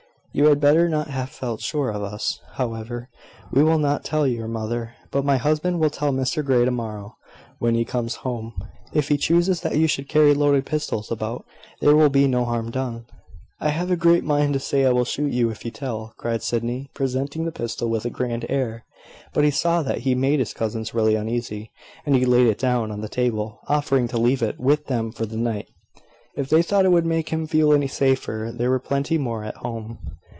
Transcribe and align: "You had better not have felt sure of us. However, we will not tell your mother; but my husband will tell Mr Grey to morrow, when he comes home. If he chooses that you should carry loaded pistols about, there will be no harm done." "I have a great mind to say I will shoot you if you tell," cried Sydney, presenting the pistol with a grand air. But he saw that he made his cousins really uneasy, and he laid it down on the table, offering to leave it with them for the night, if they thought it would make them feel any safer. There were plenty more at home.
"You 0.33 0.45
had 0.45 0.61
better 0.61 0.87
not 0.87 1.09
have 1.09 1.29
felt 1.29 1.59
sure 1.59 1.89
of 1.89 2.01
us. 2.01 2.39
However, 2.53 3.09
we 3.51 3.65
will 3.65 3.77
not 3.77 4.05
tell 4.05 4.25
your 4.25 4.47
mother; 4.47 4.95
but 5.11 5.25
my 5.25 5.35
husband 5.35 5.81
will 5.81 5.89
tell 5.89 6.13
Mr 6.13 6.41
Grey 6.41 6.63
to 6.63 6.71
morrow, 6.71 7.17
when 7.59 7.75
he 7.75 7.83
comes 7.83 8.15
home. 8.23 8.53
If 8.93 9.09
he 9.09 9.17
chooses 9.17 9.59
that 9.59 9.75
you 9.75 9.87
should 9.87 10.07
carry 10.07 10.33
loaded 10.33 10.65
pistols 10.65 11.11
about, 11.11 11.43
there 11.81 11.97
will 11.97 12.07
be 12.07 12.29
no 12.29 12.45
harm 12.45 12.71
done." 12.71 13.07
"I 13.59 13.71
have 13.71 13.91
a 13.91 13.97
great 13.97 14.23
mind 14.23 14.53
to 14.53 14.59
say 14.61 14.85
I 14.85 14.91
will 14.93 15.03
shoot 15.03 15.33
you 15.33 15.49
if 15.49 15.65
you 15.65 15.69
tell," 15.71 16.13
cried 16.17 16.41
Sydney, 16.41 16.89
presenting 16.93 17.43
the 17.43 17.51
pistol 17.51 17.89
with 17.89 18.05
a 18.05 18.09
grand 18.09 18.45
air. 18.47 18.85
But 19.33 19.43
he 19.43 19.51
saw 19.51 19.81
that 19.83 19.97
he 20.07 20.15
made 20.15 20.39
his 20.39 20.53
cousins 20.53 20.93
really 20.93 21.15
uneasy, 21.15 21.71
and 22.05 22.15
he 22.15 22.25
laid 22.25 22.47
it 22.47 22.57
down 22.59 22.89
on 22.89 23.01
the 23.01 23.09
table, 23.09 23.59
offering 23.67 24.07
to 24.07 24.17
leave 24.17 24.41
it 24.41 24.61
with 24.61 24.85
them 24.85 25.11
for 25.11 25.25
the 25.25 25.35
night, 25.35 25.67
if 26.37 26.47
they 26.47 26.61
thought 26.61 26.85
it 26.85 26.91
would 26.93 27.05
make 27.05 27.31
them 27.31 27.45
feel 27.47 27.73
any 27.73 27.87
safer. 27.89 28.53
There 28.55 28.69
were 28.69 28.79
plenty 28.79 29.17
more 29.17 29.43
at 29.43 29.57
home. 29.57 29.97